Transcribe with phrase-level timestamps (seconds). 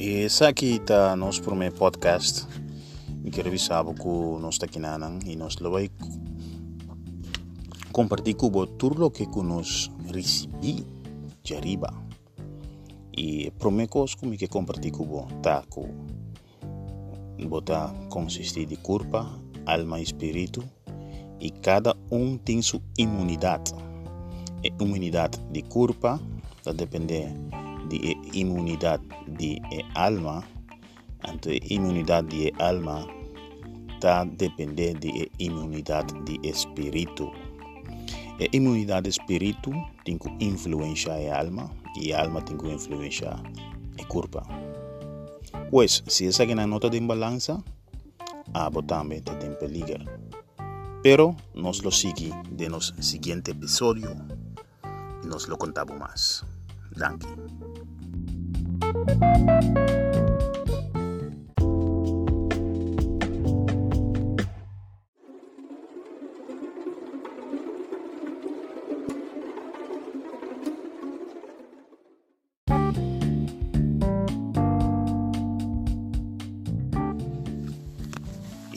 [0.00, 2.46] E essa aqui tá nosso primeiro podcast.
[3.24, 4.06] E quero avisar que
[4.40, 4.78] nós está aqui
[5.26, 5.90] e nós vai
[7.90, 10.86] compartilhar com tudo o que nós recebi
[11.42, 11.92] de arriba.
[13.12, 15.88] E primeira coisa que eu compartilhar com você tá com
[17.48, 19.26] botar consiste de corpo,
[19.66, 20.62] alma e espírito
[21.40, 23.72] e cada um tem sua imunidade.
[24.62, 26.20] A imunidade de corpo
[26.56, 27.32] está depender
[27.88, 29.60] de imunidade de
[29.94, 30.44] alma,
[31.24, 33.06] ante imunidade de alma
[33.94, 37.30] está depender de imunidade de espírito.
[38.40, 39.72] A imunidade de espírito
[40.04, 43.42] tem que influenciar a alma e a alma tem que influenciar
[44.00, 44.40] a corpo.
[45.70, 47.62] Pois, se essa é a nota de balança,
[48.54, 50.04] a também tem peligro.
[51.02, 54.10] Pero nos lo sigue de nos siguiente episodio
[55.22, 56.44] y nos lo contamos más.
[56.96, 57.26] Danke.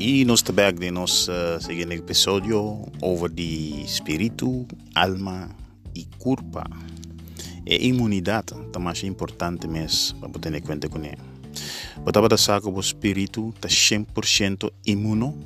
[0.04, 5.56] Y nos back de nos uh, siguiente episodio over the espíritu, alma
[5.94, 6.64] y culpa.
[7.66, 11.18] E imunidade é mais importante mesmo para ter em conta com ele.
[12.04, 15.38] Botava da saco o espírito está 100% imuno,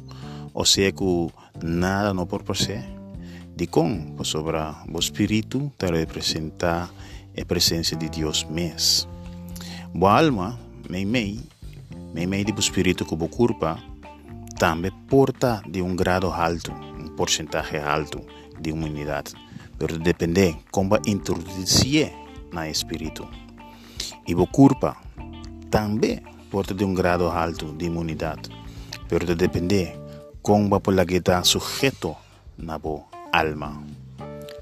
[0.54, 1.28] ou seja que
[1.64, 2.84] nada não pode ser.
[3.56, 6.90] De com, sobre o espírito está representa
[7.38, 9.10] a presença de Deus mesmo.
[9.94, 11.40] Boa alma, mei mei,
[12.14, 13.78] mei mei do espírito que o corpo
[14.58, 18.22] também porta de um grado alto, um porcentagem alto
[18.60, 19.34] de imunidade.
[19.78, 22.12] Pero depende como introduzir
[22.52, 23.28] na espírito.
[24.28, 24.96] E o corpo
[25.70, 28.50] também porta de um grado alto de imunidade,
[29.10, 29.94] pero depende
[30.42, 32.16] como por la que está sujeto
[32.58, 32.80] na
[33.34, 33.84] alma.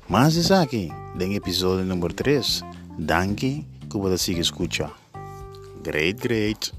[0.10, 2.64] Mas isso aqui, no episódio número 3,
[2.98, 4.92] danke que você siga escuta.
[5.84, 6.74] Great, great.